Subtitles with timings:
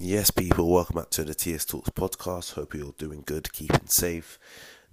[0.00, 2.52] Yes, people, welcome back to the TS Talks podcast.
[2.52, 4.38] Hope you're doing good, keeping safe.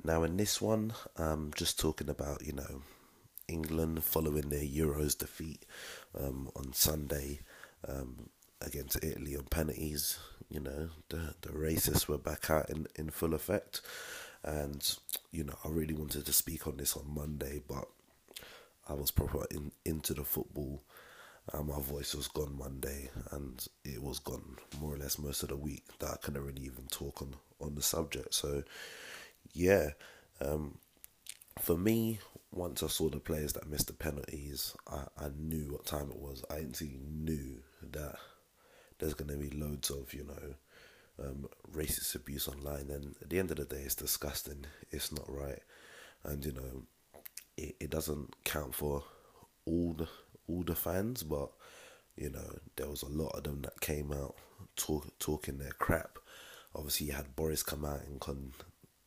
[0.04, 2.81] Now, in this one, I'm just talking about, you know,
[3.47, 5.63] England following their Euros defeat
[6.19, 7.41] um, on Sunday
[7.87, 8.31] um,
[8.61, 10.18] against Italy on penalties.
[10.49, 13.81] You know, the, the racists were back out in, in full effect.
[14.43, 14.97] And,
[15.31, 17.87] you know, I really wanted to speak on this on Monday, but
[18.89, 20.81] I was proper in, into the football
[21.54, 25.50] uh, my voice was gone Monday, and it was gone more or less most of
[25.50, 28.34] the week that I couldn't really even talk on on the subject.
[28.34, 28.63] So,
[29.53, 29.89] yeah,
[30.41, 30.77] um,
[31.62, 32.20] for me,
[32.52, 36.17] once I saw the players that missed the penalties, I, I knew what time it
[36.20, 36.44] was.
[36.50, 37.58] I instantly knew
[37.91, 38.16] that
[39.00, 43.39] there's going to be loads of you know um, racist abuse online, and at the
[43.39, 44.66] end of the day, it's disgusting.
[44.91, 45.62] It's not right,
[46.23, 46.84] and you know,
[47.58, 49.03] it, it doesn't count for
[49.66, 50.08] all the
[50.48, 51.49] all the fans, but
[52.16, 54.36] you know there was a lot of them that came out
[54.76, 56.17] talk, talking their crap.
[56.73, 58.53] Obviously, you had Boris come out and con,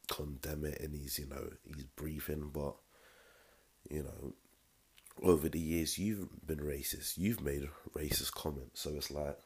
[0.09, 2.75] condemn it, and he's you know he's briefing, but
[3.91, 4.35] you know
[5.23, 9.39] over the years you've been racist, you've made racist comments, so it's like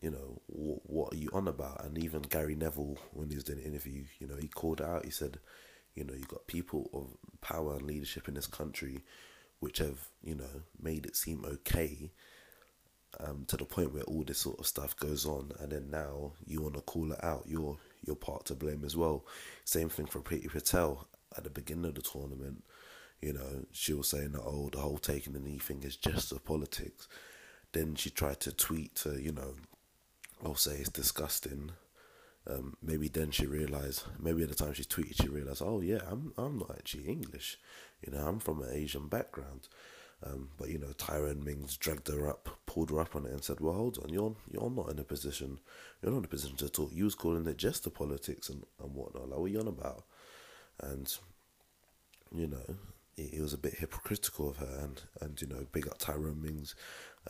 [0.00, 1.84] you know, what, what are you on about?
[1.84, 5.04] And even Gary Neville, when he was doing an interview, you know, he called out,
[5.04, 5.38] he said,
[5.94, 9.00] you know, you got people of power and leadership in this country
[9.60, 12.10] which have you know made it seem okay
[13.20, 16.32] um, to the point where all this sort of stuff goes on, and then now
[16.44, 17.44] you want to call it out.
[17.46, 19.24] You're you're part to blame as well.
[19.64, 22.64] Same thing for Priti Patel at the beginning of the tournament.
[23.20, 26.32] You know, she was saying that oh, the whole taking the knee thing is just
[26.32, 27.08] a politics.
[27.72, 29.54] Then she tried to tweet to you know,
[30.44, 31.72] I'll say it's disgusting.
[32.48, 34.04] Um, maybe then she realized.
[34.20, 37.58] Maybe at the time she tweeted, she realized, oh yeah, I'm I'm not actually English.
[38.04, 39.68] You know, I'm from an Asian background.
[40.24, 43.44] Um, but you know, Tyrone Mings dragged her up, pulled her up on it, and
[43.44, 45.58] said, "Well, hold on, you're you're not in a position,
[46.00, 46.90] you're not in a position to talk.
[46.92, 49.28] You was calling it just the politics and and whatnot.
[49.28, 50.04] Like, what are you on about?"
[50.80, 51.14] And
[52.34, 52.76] you know,
[53.16, 56.40] it, it was a bit hypocritical of her, and and you know, big up Tyrone
[56.40, 56.74] Mings,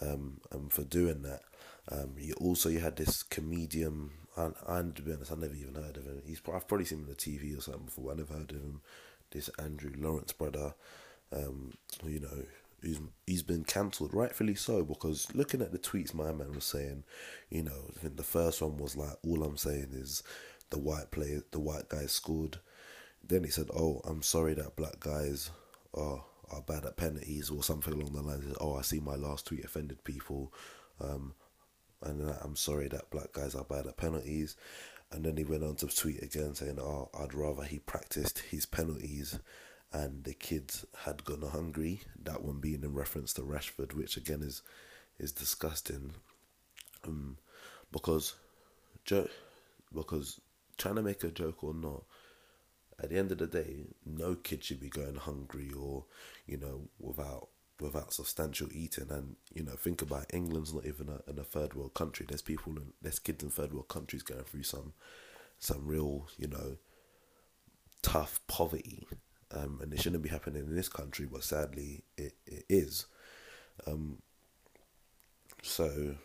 [0.00, 1.42] um, um, for doing that.
[1.90, 5.74] Um, you also you had this comedian, and, and to be honest, I never even
[5.74, 6.22] heard of him.
[6.24, 8.12] He's I've probably seen him on the TV or something before.
[8.12, 8.80] I never heard of him
[9.36, 10.74] this Andrew Lawrence brother,
[11.30, 11.74] um,
[12.04, 12.44] you know,
[12.82, 17.04] he's he's been cancelled, rightfully so, because looking at the tweets my man was saying,
[17.50, 20.22] you know, I think the first one was like, all I'm saying is
[20.70, 22.58] the white player, the white guy scored.
[23.22, 25.50] Then he said, oh, I'm sorry that black guys
[25.94, 28.46] are are bad at penalties or something along the lines.
[28.46, 30.52] Of, oh, I see my last tweet offended people,
[31.00, 31.34] um,
[32.02, 34.56] and I'm sorry that black guys are bad at penalties.
[35.12, 38.66] And then he went on to tweet again saying, "Oh, I'd rather he practiced his
[38.66, 39.38] penalties."
[39.92, 42.00] And the kids had gone hungry.
[42.22, 44.62] That one being in reference to Rashford, which again is
[45.18, 46.12] is disgusting.
[47.04, 47.38] Um,
[47.92, 48.34] because
[49.04, 49.30] joke,
[49.94, 50.40] because
[50.76, 52.02] trying to make a joke or not,
[53.00, 56.04] at the end of the day, no kid should be going hungry or
[56.46, 57.48] you know without
[57.80, 59.10] without substantial eating.
[59.10, 62.26] And you know, think about it, England's not even a, in a third world country.
[62.28, 64.92] There's people, in, there's kids in third world countries going through some,
[65.58, 66.76] some real, you know,
[68.02, 69.06] tough poverty.
[69.52, 73.06] Um, and it shouldn't be happening in this country, but sadly, it, it is.
[73.86, 74.18] Um,
[75.62, 76.16] so,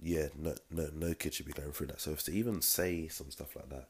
[0.00, 2.00] yeah, no, no, no kid should be going through that.
[2.00, 3.88] So, if to even say some stuff like that,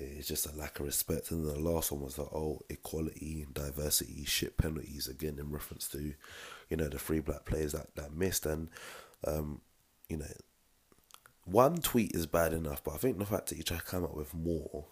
[0.00, 1.30] it's just a lack of respect.
[1.30, 5.88] And then the last one was the oh, equality, diversity, shit penalties again in reference
[5.88, 6.14] to,
[6.68, 8.46] you know, the three black players that, that missed.
[8.46, 8.68] And,
[9.26, 9.60] um,
[10.08, 10.26] you know,
[11.44, 14.04] one tweet is bad enough, but I think the fact that you try to come
[14.04, 14.86] up with more,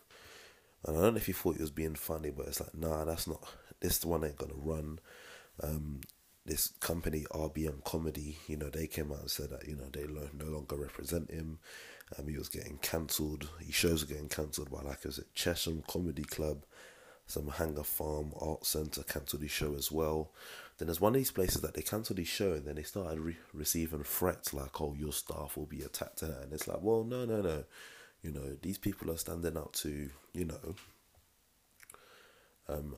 [0.84, 3.04] and I don't know if you thought he was being funny, but it's like, nah,
[3.04, 3.42] that's not,
[3.80, 4.98] this one ain't gonna run.
[5.62, 6.00] Um,
[6.48, 10.06] this company RBM Comedy, you know, they came out and said that you know they
[10.06, 11.58] no longer represent him.
[12.18, 13.48] Um, he was getting cancelled.
[13.60, 16.64] His shows were getting cancelled by like is it Chesham Comedy Club,
[17.26, 20.30] some Hanger Farm Art Centre cancelled his show as well.
[20.78, 23.20] Then there's one of these places that they cancelled his show and then they started
[23.20, 27.24] re- receiving threats like, "Oh, your staff will be attacked," and it's like, well, no,
[27.24, 27.64] no, no.
[28.22, 30.74] You know, these people are standing up to you know
[32.68, 32.96] um,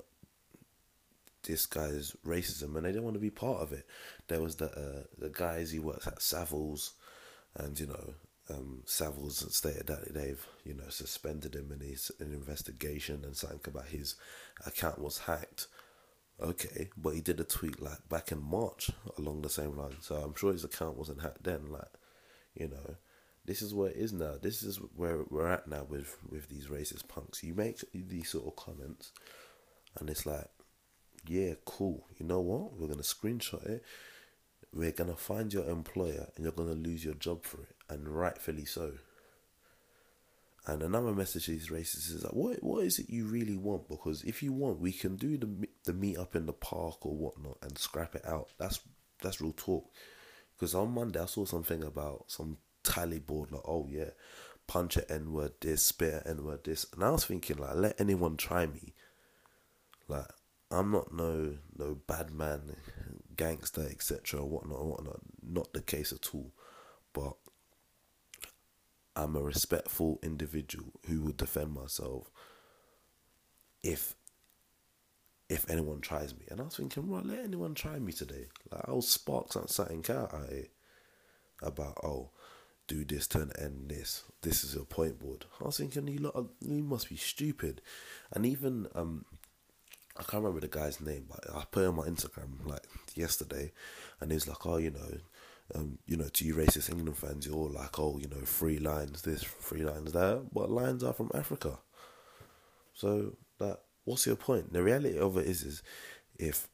[1.45, 3.87] this guy's racism and they don't want to be part of it.
[4.29, 6.93] There was the uh, the guys he works at Savills,
[7.57, 8.15] and you know
[8.51, 13.61] um, Savills stated that they've you know suspended him and he's an investigation and something
[13.67, 14.17] about his
[14.67, 15.67] account was hacked.
[16.43, 20.17] Okay, but he did a tweet like back in March along the same line, so
[20.17, 21.71] I'm sure his account wasn't hacked then.
[21.71, 21.93] Like,
[22.55, 22.97] you know,
[23.45, 24.37] this is where it is now.
[24.41, 27.45] This is where we're at now with with these racist punks.
[27.45, 29.13] You make these sort of comments,
[29.99, 30.47] and it's like
[31.27, 32.07] yeah, cool.
[32.19, 32.75] You know what?
[32.75, 33.85] We're gonna screenshot it.
[34.73, 37.77] We're gonna find your employer, and you're gonna lose your job for it.
[37.89, 38.93] and rightfully so.
[40.67, 43.89] And another message to these racists is like, what what is it you really want?
[43.89, 47.17] Because if you want, we can do the the meet up in the park or
[47.17, 48.51] whatnot and scrap it out.
[48.59, 48.81] That's
[49.23, 49.91] that's real talk.
[50.57, 54.11] Because on Monday I saw something about some tally board like, oh yeah,
[54.67, 57.57] punch a N word this, spit a N N word this, and I was thinking
[57.57, 58.95] like, let anyone try me.
[60.09, 60.27] Like
[60.71, 62.77] I'm not no no bad man,
[63.37, 64.45] gangster, etc.
[64.45, 65.21] Whatnot, whatnot.
[65.43, 66.53] Not the case at all.
[67.13, 67.35] But
[69.17, 72.31] I'm a respectful individual who will defend myself
[73.83, 74.15] if
[75.49, 76.45] if anyone tries me.
[76.49, 78.47] And I was thinking, right, let anyone try me today.
[78.71, 80.71] Like I'll spark something out at it
[81.63, 82.31] about oh,
[82.87, 84.25] do this, turn end this.
[84.43, 85.45] This is a point board.
[85.61, 87.83] I was thinking, you lot, you must be stupid.
[88.33, 89.25] And even um,
[90.21, 92.85] I can't remember the guy's name, but I put on my Instagram like
[93.15, 93.73] yesterday,
[94.21, 95.19] and he's like, oh, you know,
[95.75, 98.79] um, you know, to you racist England fans, you're all like, oh, you know, Three
[98.79, 100.49] Lions this, Three Lions that.
[100.53, 101.79] But lines are from Africa.
[102.93, 104.75] So that what's your point?
[104.75, 105.83] The reality of it is, is
[106.39, 106.69] if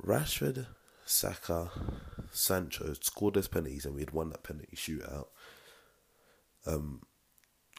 [0.00, 0.66] Rashford,
[1.04, 1.70] Saka,
[2.30, 5.26] Sancho scored those penalties and we'd won that penalty shootout,
[6.66, 7.02] um,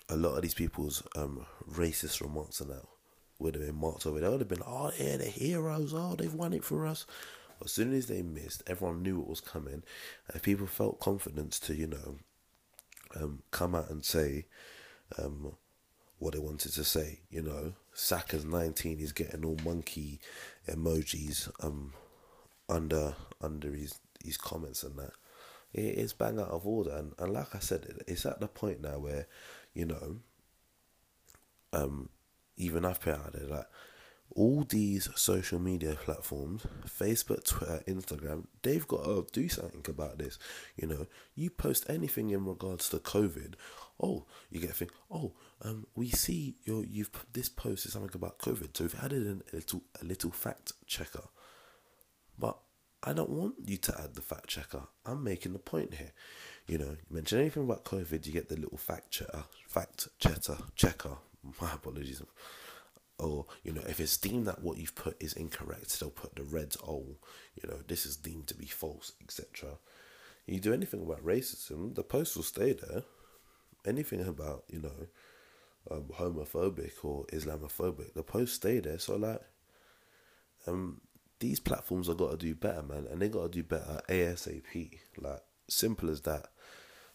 [0.09, 2.89] a lot of these people's um racist remarks are now
[3.43, 4.19] would have been marked over.
[4.19, 5.93] They would have been, oh, yeah, the heroes.
[5.93, 7.05] Oh, they've won it for us.
[7.63, 9.83] As soon as they missed, everyone knew what was coming,
[10.31, 12.17] and people felt confidence to, you know,
[13.15, 14.47] um, come out and say
[15.17, 15.55] um,
[16.19, 17.19] what they wanted to say.
[17.29, 18.97] You know, Saka's nineteen.
[18.97, 20.19] He's getting all monkey
[20.67, 21.93] emojis um,
[22.67, 25.11] under under his his comments and that.
[25.73, 28.81] It is bang out of order, and, and like I said, it's at the point
[28.81, 29.27] now where,
[29.73, 30.17] you know,
[31.71, 32.09] um,
[32.57, 33.65] even I've out like
[34.35, 40.39] all these social media platforms, Facebook, Twitter, Instagram, they've got to do something about this.
[40.75, 43.53] You know, you post anything in regards to COVID,
[43.99, 44.89] oh, you get a thing.
[45.11, 49.25] Oh, um, we see your you've this post is something about COVID, so we've added
[49.25, 51.23] in a little a little fact checker.
[52.37, 52.57] But
[53.03, 54.83] I don't want you to add the fact checker.
[55.05, 56.11] I'm making the point here.
[56.67, 60.57] You know, you mention anything about COVID, you get the little fact checker, fact checker,
[60.75, 61.17] checker.
[61.61, 62.21] My apologies.
[63.19, 66.43] Or you know if it's deemed that what you've put is incorrect they'll put the
[66.43, 67.05] red oh
[67.61, 69.77] you know this is deemed to be false etc
[70.47, 73.03] you do anything about racism the post will stay there.
[73.85, 75.07] Anything about you know
[75.91, 78.99] um, homophobic or islamophobic the post stay there.
[78.99, 79.41] So like
[80.65, 81.01] um
[81.39, 84.97] these platforms have got to do better man and they got to do better asap
[85.17, 86.47] like simple as that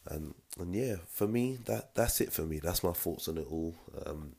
[0.09, 3.47] and and yeah for me that that's it for me that's my thoughts on it
[3.51, 3.75] all
[4.07, 4.33] um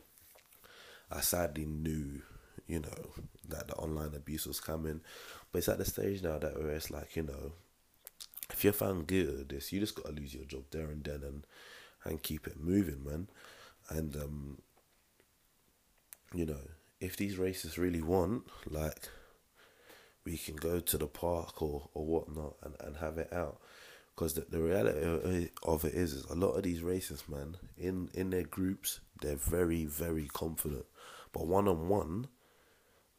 [1.11, 2.21] I sadly knew,
[2.67, 3.09] you know,
[3.47, 5.01] that the online abuse was coming.
[5.51, 7.53] But it's at the stage now that where it's like, you know,
[8.51, 11.23] if you're found guilty of this, you just gotta lose your job there and then
[11.23, 11.45] and
[12.05, 13.27] and keep it moving, man.
[13.89, 14.57] And um,
[16.33, 16.59] you know,
[16.99, 19.09] if these racists really want, like,
[20.25, 23.59] we can go to the park or or whatnot and and have it out.
[24.19, 28.09] Because the, the reality of it is, is a lot of these racists, man, in,
[28.13, 30.83] in their groups, they're very, very confident.
[31.31, 32.27] But one on one,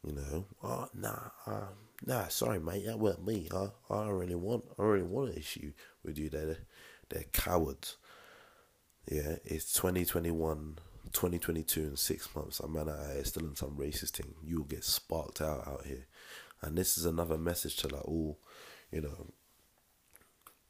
[0.05, 1.69] you know, oh, nah, uh,
[2.05, 3.49] nah, sorry, mate, that weren't me.
[3.51, 6.29] I, I don't really want, I really want an issue with you.
[6.29, 6.59] They're,
[7.09, 7.97] they're cowards.
[9.11, 10.77] Yeah, it's 2021,
[11.13, 12.59] 2022 in six months.
[12.59, 14.35] I'm man here still in some racist thing.
[14.43, 16.05] You'll get sparked out out here.
[16.61, 18.37] And this is another message to like all,
[18.91, 19.33] you know,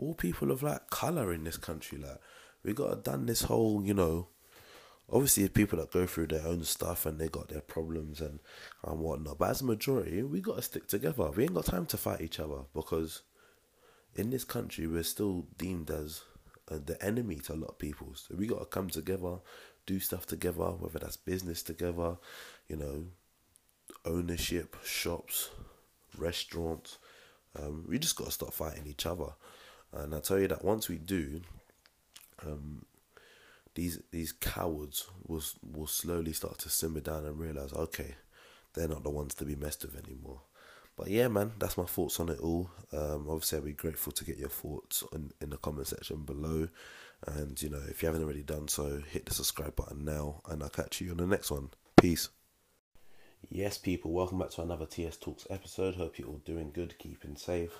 [0.01, 1.98] all people of like color in this country.
[1.98, 2.20] Like
[2.63, 4.27] we got to done this whole, you know.
[5.13, 8.39] Obviously, people that go through their own stuff and they got their problems and
[8.84, 9.38] and whatnot.
[9.38, 11.29] But as a majority, we got to stick together.
[11.31, 13.22] We ain't got time to fight each other because
[14.15, 16.22] in this country we're still deemed as
[16.70, 18.13] uh, the enemy to a lot of people.
[18.15, 19.39] So we got to come together,
[19.86, 22.17] do stuff together, whether that's business together,
[22.67, 23.05] you know,
[24.05, 25.50] ownership, shops,
[26.17, 26.98] restaurants.
[27.58, 29.34] Um, we just got to stop fighting each other.
[29.94, 31.42] And I tell you that once we do,
[32.46, 32.86] um,
[33.76, 38.16] these these cowards will will slowly start to simmer down and realize, okay,
[38.74, 40.42] they're not the ones to be messed with anymore.
[40.98, 42.70] But yeah, man, that's my thoughts on it all.
[42.92, 46.68] Um, obviously, I'd be grateful to get your thoughts in, in the comment section below.
[47.28, 50.62] And you know, if you haven't already done so, hit the subscribe button now, and
[50.62, 51.70] I'll catch you on the next one.
[51.96, 52.30] Peace.
[53.50, 55.96] Yes, people, welcome back to another TS Talks episode.
[55.96, 57.72] Hope you're all doing good, keeping safe.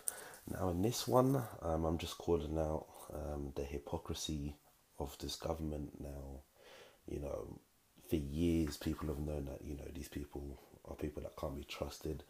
[0.50, 4.56] Now, in this one, um, I'm just calling out um, the hypocrisy
[5.00, 6.02] of this government.
[6.02, 6.42] Now,
[7.08, 7.60] you know,
[8.10, 11.64] for years, people have known that you know these people are people that can't be
[11.64, 12.24] trusted.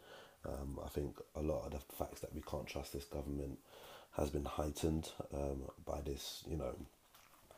[0.44, 3.58] Um, I think a lot of the facts that we can't trust this government
[4.16, 6.74] has been heightened um, by this, you know,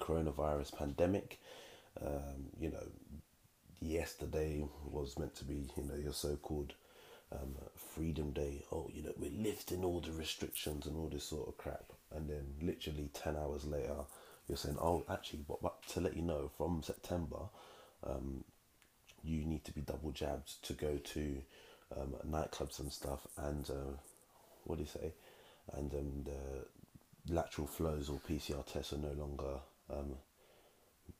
[0.00, 1.40] coronavirus pandemic.
[2.00, 2.86] Um, you know,
[3.80, 6.74] yesterday was meant to be, you know, your so-called
[7.34, 8.64] um, Freedom Day.
[8.72, 11.92] Oh, you know, we're lifting all the restrictions and all this sort of crap.
[12.14, 13.96] And then literally 10 hours later,
[14.48, 17.48] you're saying, oh, actually, but, but to let you know, from September,
[18.06, 18.44] um,
[19.22, 21.42] you need to be double jabbed to go to
[21.98, 23.26] um, nightclubs and stuff.
[23.36, 23.96] And uh,
[24.64, 25.12] what do you say?
[25.72, 29.60] And um, the lateral flows or PCR tests are no longer
[29.90, 30.14] um,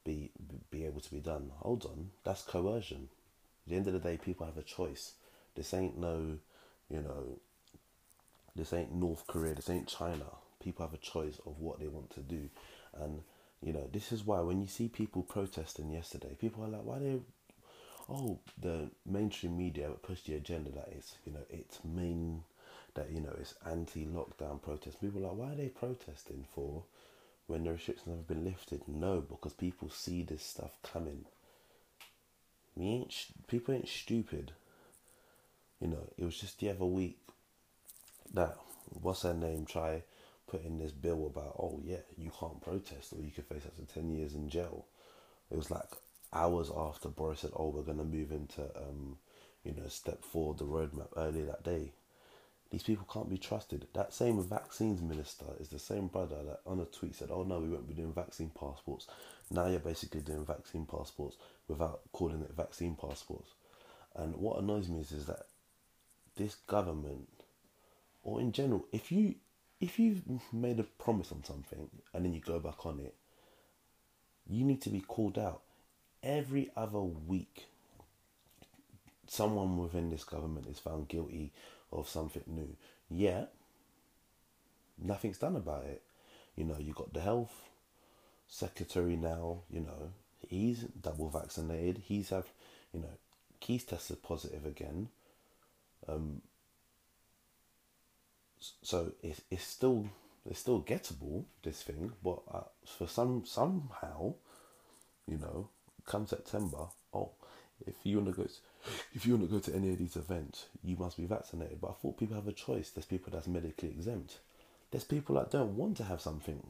[0.05, 0.31] be
[0.71, 1.51] be able to be done.
[1.61, 3.09] Hold on, that's coercion.
[3.67, 5.15] At the end of the day, people have a choice.
[5.55, 6.39] This ain't no,
[6.91, 7.39] you know,
[8.57, 10.27] this ain't North Korea, this ain't China.
[10.63, 12.49] People have a choice of what they want to do.
[12.95, 13.23] And,
[13.63, 16.99] you know, this is why when you see people protesting yesterday, people are like, why
[16.99, 17.19] they,
[18.09, 22.43] oh, the mainstream media pushed the agenda that is, you know, it's main,
[22.95, 25.01] that, you know, it's anti lockdown protest.
[25.01, 26.85] People are like, why are they protesting for
[27.47, 28.83] when the restrictions have been lifted?
[28.87, 31.25] No, because people see this stuff coming.
[32.77, 33.15] We ain't,
[33.49, 34.53] people ain't stupid.
[35.81, 37.19] You know, it was just the other week
[38.33, 38.57] that
[39.01, 40.03] what's her name try
[40.47, 43.95] putting this bill about oh yeah you can't protest or you could face up to
[43.95, 44.87] ten years in jail.
[45.51, 45.89] It was like
[46.33, 49.17] hours after Boris said oh we're gonna move into um
[49.65, 51.93] you know step four the roadmap earlier that day.
[52.71, 53.87] These people can't be trusted.
[53.95, 57.61] That same vaccines minister is the same brother that on a tweet said, "Oh no,
[57.61, 59.07] we won't be doing vaccine passports."
[59.51, 61.37] Now you're basically doing vaccine passports
[61.69, 63.51] without calling it vaccine passports.
[64.17, 65.47] And what annoys me is, is that
[66.37, 67.29] this government,
[68.23, 69.37] or in general, if you
[69.81, 70.23] if you've
[70.53, 73.15] made a promise on something and then you go back on it,
[74.49, 75.63] you need to be called out.
[76.23, 77.67] Every other week,
[79.27, 81.53] someone within this government is found guilty
[81.93, 82.77] of something new.
[83.11, 83.53] Yet,
[84.99, 86.03] nothing's done about it.
[86.57, 87.53] You know, you got the health
[88.49, 90.13] secretary now, you know,
[90.49, 92.03] he's double vaccinated.
[92.07, 92.47] He's have,
[92.93, 93.19] you know,
[93.61, 95.09] he's tested positive again.
[96.09, 96.43] Um,
[98.83, 100.07] so it's, it's still
[100.49, 104.35] it's still gettable this thing, but uh, for some somehow,
[105.27, 105.69] you know,
[106.05, 107.31] come September, oh,
[107.87, 108.51] if you want to go, to,
[109.15, 111.81] if you want to go to any of these events, you must be vaccinated.
[111.81, 112.91] But I thought people have a choice.
[112.91, 114.39] There's people that's medically exempt.
[114.91, 116.63] There's people that don't want to have something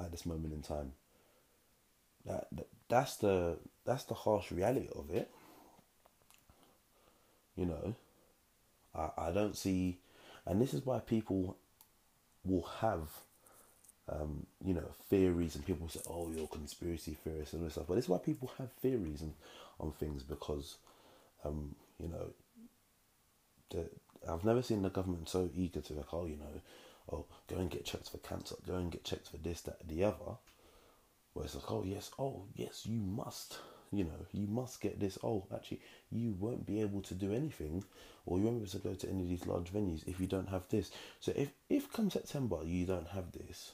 [0.00, 0.92] at this moment in time.
[2.26, 5.30] That, that that's the that's the harsh reality of it.
[7.56, 7.94] You know,
[8.94, 9.98] I, I don't see,
[10.46, 11.56] and this is why people
[12.44, 13.08] will have,
[14.08, 17.86] um, you know, theories, and people say, "Oh, you're conspiracy theorists and all this stuff."
[17.88, 19.34] But this is why people have theories and
[19.80, 20.76] on things because,
[21.44, 22.30] um, you know,
[23.70, 23.88] the,
[24.28, 26.60] I've never seen the government so eager to like, oh, you know,
[27.12, 30.04] oh, go and get checked for cancer, go and get checked for this, that, the
[30.04, 30.36] other.
[31.32, 33.58] Where it's like, oh yes, oh yes, you must
[33.92, 35.18] you know, you must get this.
[35.22, 35.80] Oh, actually,
[36.10, 37.84] you won't be able to do anything,
[38.24, 40.26] or you won't be able to go to any of these large venues if you
[40.26, 40.90] don't have this.
[41.20, 43.72] So if if come September you don't have this,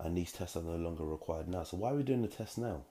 [0.00, 2.58] and these tests are no longer required now, so why are we doing the test
[2.58, 2.82] now?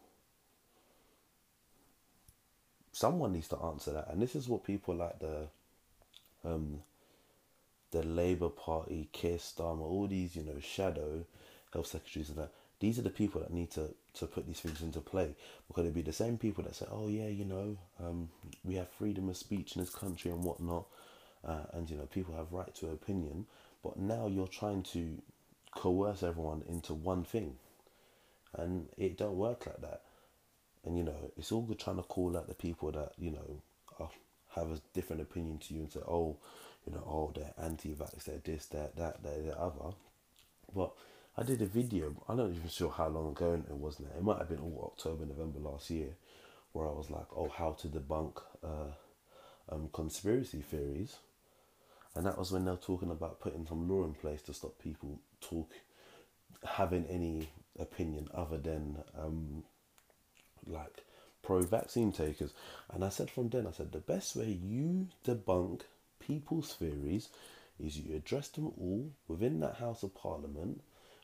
[2.94, 5.48] Someone needs to answer that, and this is what people like the,
[6.46, 6.80] um,
[7.92, 11.26] the Labour Party, Keir Starmer, all these you know shadow
[11.74, 14.82] health secretaries and that these are the people that need to, to put these things
[14.82, 15.36] into play
[15.68, 18.30] because it'd be the same people that say, oh, yeah, you know, um,
[18.64, 20.86] we have freedom of speech in this country and whatnot,
[21.48, 23.46] uh, and, you know, people have right to opinion.
[23.84, 25.22] But now you're trying to
[25.72, 27.56] coerce everyone into one thing,
[28.58, 30.02] and it don't work like that.
[30.86, 33.62] And, you know, it's all good trying to call out the people that, you know,
[34.00, 34.10] are,
[34.56, 36.38] have a different opinion to you and say, oh,
[36.86, 39.96] you know, oh, they're anti-vax, they're this, they're that, they're the other.
[40.76, 40.92] But
[41.36, 42.16] I did a video.
[42.30, 44.10] I'm not even sure how long ago it was now.
[44.16, 46.10] It might have been all October, November last year,
[46.74, 48.94] where I was like, "Oh, how to debunk uh,
[49.70, 51.18] um, conspiracy theories,"
[52.16, 54.78] and that was when they were talking about putting some law in place to stop
[54.78, 55.72] people talk
[56.64, 57.50] having any
[57.80, 59.64] opinion other than um,
[60.68, 61.04] like
[61.42, 62.54] pro-vaccine takers.
[62.94, 65.82] And I said from then, I said the best way you debunk
[66.20, 67.30] people's theories
[67.80, 70.82] is you address them all within that House of Parliament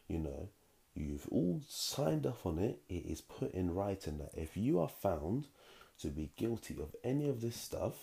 [0.09, 0.49] you know,
[0.95, 2.81] you've all signed up on it.
[2.89, 5.47] It is put in writing that if you are found
[6.01, 7.93] to be guilty of any of this stuff,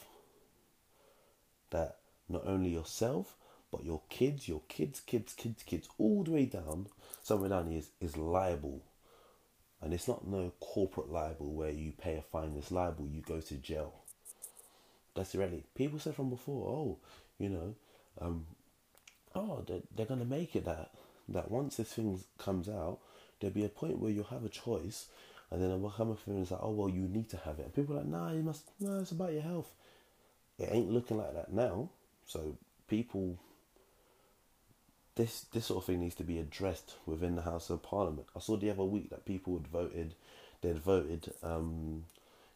[1.71, 1.97] that
[2.29, 3.37] not only yourself,
[3.71, 6.87] but your kids, your kids, kids, kids, kids, all the way down,
[7.23, 8.83] somewhere down here is, is liable.
[9.83, 13.41] And it's not no corporate libel where you pay a fine, it's liable, you go
[13.41, 13.93] to jail.
[15.15, 15.65] That's the reality.
[15.75, 16.99] People said from before, oh,
[17.39, 17.75] you know,
[18.21, 18.47] um,
[19.35, 20.91] oh, they're, they're going to make it that
[21.29, 22.99] that once this thing comes out,
[23.41, 25.07] there'll be a point where you'll have a choice,
[25.51, 27.75] and then will come and it's like, oh well, you need to have it, and
[27.75, 29.71] people are like, nah, you must, no, it's about your health.
[30.59, 31.91] It ain't looking like that now,
[32.27, 32.57] so
[32.89, 33.39] people.
[35.17, 38.27] This this sort of thing needs to be addressed within the House of Parliament.
[38.37, 40.15] I saw the other week that people had voted,
[40.61, 42.05] they'd voted, um,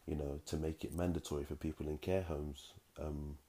[0.05, 3.39] you know, to make it mandatory for people in care homes um,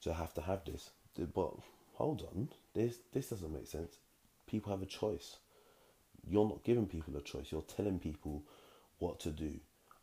[0.00, 0.88] to have to have this.
[1.34, 1.52] But
[1.96, 3.96] hold on, this this doesn't make sense.
[4.48, 5.36] People have a choice.
[6.28, 7.52] You're not giving people a choice.
[7.52, 8.42] You're telling people
[8.98, 9.52] what to do.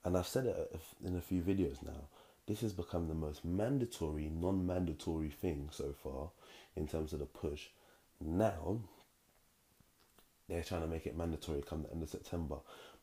[0.03, 2.07] And I've said it in a few videos now.
[2.47, 6.29] This has become the most mandatory, non-mandatory thing so far
[6.75, 7.67] in terms of the push.
[8.21, 8.79] Now
[10.47, 12.57] they're trying to make it mandatory come the end of September.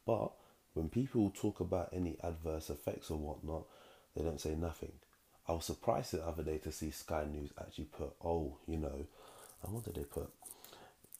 [0.07, 0.33] But
[0.75, 3.65] when people talk about any adverse effects or whatnot,
[4.17, 4.93] they don't say nothing.
[5.49, 9.07] I was surprised the other day to see Sky News actually put, oh, you know,
[9.65, 10.31] and what did they put?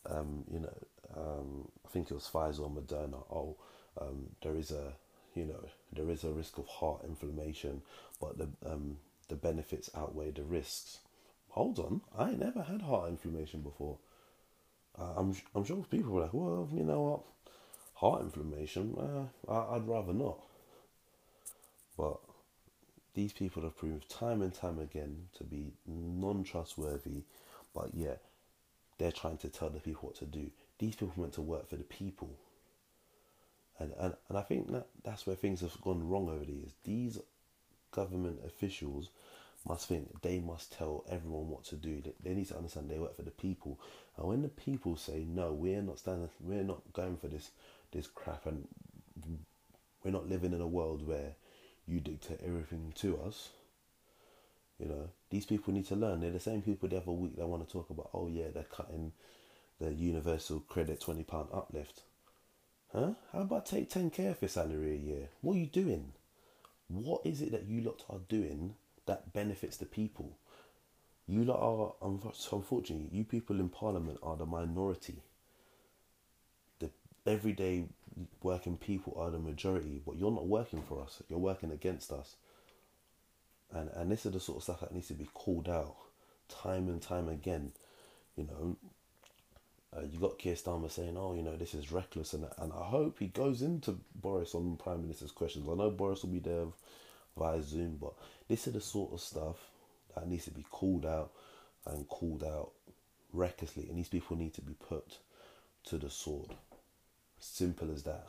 [0.09, 0.75] Um, you know,
[1.17, 3.23] um, I think it was Pfizer or Moderna.
[3.31, 3.57] Oh,
[4.01, 4.93] um, there is a,
[5.35, 7.83] you know, there is a risk of heart inflammation,
[8.21, 8.97] but the um,
[9.29, 10.99] the benefits outweigh the risks.
[11.51, 13.99] Hold on, I never had heart inflammation before.
[14.99, 17.21] Uh, I'm I'm sure people were like, well, you know what,
[17.95, 20.39] heart inflammation, uh, I, I'd rather not.
[21.97, 22.19] But
[23.15, 27.25] these people have proved time and time again to be non trustworthy,
[27.75, 28.23] but yet
[29.03, 30.49] they're trying to tell the people what to do.
[30.79, 32.31] These people meant to work for the people.
[33.81, 36.75] And, and, and I think that that's where things have gone wrong over the years.
[36.85, 37.19] These
[37.91, 39.11] government officials
[39.67, 42.01] must think they must tell everyone what to do.
[42.01, 43.81] They, they need to understand they work for the people.
[44.17, 47.51] And when the people say no, we're not standing, we're not going for this
[47.91, 48.69] this crap, and
[50.05, 51.35] we're not living in a world where
[51.87, 53.51] you dictate everything to us.
[54.83, 56.21] You know, these people need to learn.
[56.21, 58.65] They're the same people the other week that want to talk about, oh yeah, they're
[58.65, 59.13] cutting
[59.81, 62.03] the universal credit twenty pound uplift.
[62.93, 63.13] Huh?
[63.33, 65.29] How about take ten k off your salary a year?
[65.41, 66.13] What are you doing?
[66.89, 68.75] What is it that you lot are doing
[69.07, 70.37] that benefits the people?
[71.29, 71.95] You lot are
[72.53, 75.23] unfortunately, you people in Parliament are the minority.
[76.81, 76.91] The
[77.25, 77.85] everyday
[78.43, 81.23] working people are the majority, but you're not working for us.
[81.31, 82.35] You're working against us.
[83.75, 85.97] And and this is the sort of stuff that needs to be called out
[86.49, 87.73] time and time again.
[88.37, 88.77] You know,
[89.97, 92.85] uh, you got Keir Starmer saying, "Oh, you know, this is reckless," and and I
[92.85, 95.69] hope he goes into Boris on Prime Minister's questions.
[95.69, 96.67] I know Boris will be there
[97.37, 98.15] via Zoom, but
[98.49, 99.57] this is the sort of stuff
[100.15, 101.33] that needs to be called out
[101.87, 102.73] and called out
[103.33, 105.19] recklessly, and these people need to be put
[105.85, 106.55] to the sword.
[107.39, 108.27] Simple as that.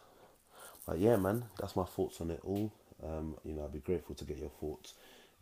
[0.87, 2.71] But yeah, man, that's my thoughts on it all.
[3.03, 4.93] Um, you know, I'd be grateful to get your thoughts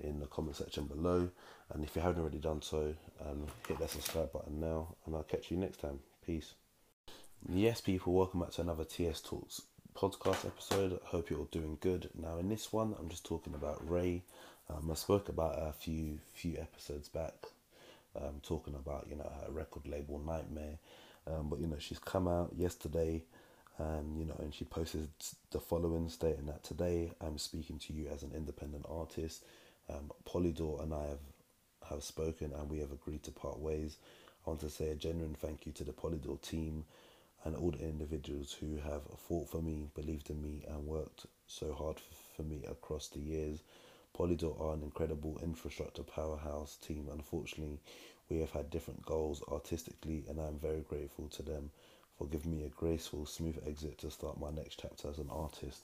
[0.03, 1.29] in the comment section below.
[1.73, 2.93] And if you haven't already done so,
[3.25, 5.99] um, hit that subscribe button now, and I'll catch you next time.
[6.25, 6.53] Peace.
[7.47, 9.61] Yes, people, welcome back to another TS Talks
[9.95, 10.99] podcast episode.
[11.05, 12.09] I hope you're all doing good.
[12.15, 14.23] Now, in this one, I'm just talking about Raye.
[14.69, 17.33] Um, I spoke about a few few episodes back,
[18.15, 20.77] um, talking about you know her record label Nightmare.
[21.27, 23.23] Um, but you know she's come out yesterday
[23.77, 25.09] and you know, and she posted
[25.51, 29.43] the following stating that today I'm speaking to you as an independent artist.
[29.91, 31.19] Um, Polydor and I have
[31.89, 33.97] have spoken, and we have agreed to part ways.
[34.45, 36.85] I want to say a genuine thank you to the Polydor team
[37.43, 41.73] and all the individuals who have fought for me, believed in me, and worked so
[41.73, 41.97] hard
[42.35, 43.59] for me across the years.
[44.17, 47.07] Polydor are an incredible infrastructure powerhouse team.
[47.11, 47.79] Unfortunately,
[48.29, 51.71] we have had different goals artistically, and I'm very grateful to them
[52.17, 55.81] for giving me a graceful, smooth exit to start my next chapter as an artist.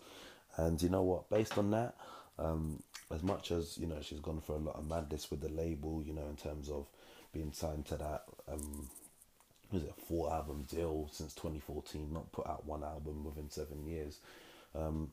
[0.57, 1.29] And you know what?
[1.29, 1.95] Based on that,
[2.37, 2.81] um,
[3.13, 6.03] as much as you know, she's gone for a lot of madness with the label.
[6.05, 6.87] You know, in terms of
[7.33, 8.89] being signed to that, um,
[9.71, 12.11] was it a four album deal since 2014?
[12.11, 14.19] Not put out one album within seven years.
[14.75, 15.11] Um,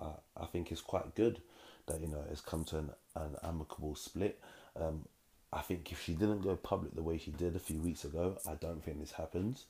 [0.00, 1.40] I, I think it's quite good
[1.86, 4.40] that you know it's come to an, an amicable split.
[4.78, 5.06] Um,
[5.52, 8.38] I think if she didn't go public the way she did a few weeks ago,
[8.48, 9.64] I don't think this happens.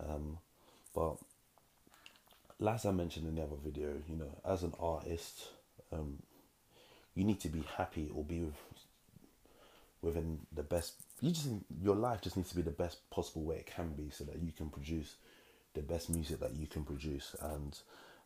[0.00, 0.38] Um,
[0.94, 1.16] but
[2.68, 5.48] as I mentioned in the other video, you know, as an artist,
[5.92, 6.18] um,
[7.14, 8.54] you need to be happy or be with,
[10.00, 10.94] within the best.
[11.20, 11.48] You just
[11.80, 14.40] your life just needs to be the best possible way it can be, so that
[14.42, 15.16] you can produce
[15.74, 17.34] the best music that you can produce.
[17.40, 17.78] And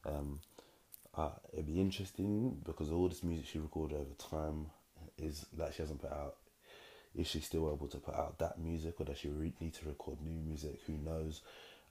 [0.04, 0.40] um,
[1.16, 4.66] uh, it'd be interesting because all this music she recorded over time
[5.18, 6.36] is that she hasn't put out.
[7.14, 9.88] Is she still able to put out that music, or does she re- need to
[9.88, 10.80] record new music?
[10.86, 11.40] Who knows?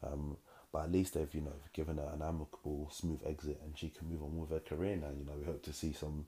[0.03, 0.37] Um,
[0.71, 4.07] but at least they've you know given her an amicable, smooth exit, and she can
[4.09, 5.09] move on with her career now.
[5.17, 6.25] You know, we hope to see some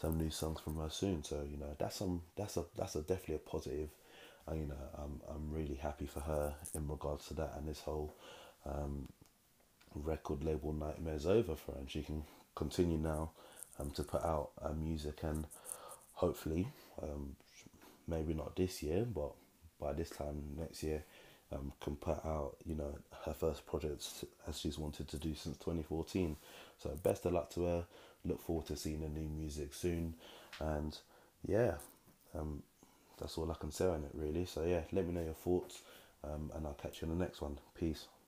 [0.00, 1.24] some new songs from her soon.
[1.24, 3.88] So you know, that's some that's a that's a definitely a positive.
[4.50, 8.14] You know, I'm I'm really happy for her in regards to that and this whole
[8.64, 9.08] um,
[9.94, 12.22] record label nightmares over for her, and she can
[12.54, 13.30] continue now
[13.78, 15.46] um, to put out uh, music and
[16.14, 16.68] hopefully,
[17.02, 17.36] um,
[18.06, 19.32] maybe not this year, but
[19.80, 21.04] by this time next year,
[21.52, 25.56] um, can put out you know her first projects as she's wanted to do since
[25.58, 26.36] 2014.
[26.78, 27.84] So best of luck to her.
[28.24, 30.14] Look forward to seeing the new music soon,
[30.60, 30.96] and
[31.46, 31.74] yeah,
[32.34, 32.62] um,
[33.18, 34.44] that's all I can say on it really.
[34.44, 35.82] So yeah, let me know your thoughts,
[36.24, 37.58] um, and I'll catch you in the next one.
[37.78, 38.08] Peace.